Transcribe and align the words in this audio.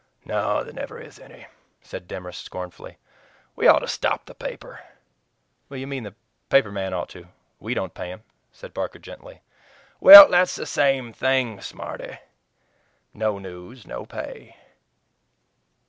"No. 0.25 0.63
There 0.63 0.73
never 0.73 0.99
is 0.99 1.19
any," 1.19 1.45
said 1.83 2.07
Demorest 2.07 2.43
scornfully. 2.43 2.97
"We 3.55 3.67
ought 3.67 3.81
to 3.83 3.87
stop 3.87 4.25
the 4.25 4.33
paper." 4.33 4.79
"You 5.69 5.85
mean 5.85 6.01
the 6.01 6.15
paper 6.49 6.71
man 6.71 6.91
ought 6.91 7.09
to. 7.09 7.27
WE 7.59 7.75
don't 7.75 7.93
pay 7.93 8.07
him," 8.07 8.23
said 8.51 8.73
Barker 8.73 8.97
gently. 8.97 9.41
"Well, 9.99 10.27
that's 10.27 10.55
the 10.55 10.65
same 10.65 11.13
thing, 11.13 11.61
smarty. 11.61 12.17
No 13.13 13.37
news, 13.37 13.85
no 13.85 14.07
pay. 14.07 14.57